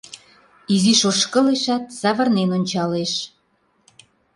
[0.73, 3.13] Изиш ошкылешат, савырнен ончалеш.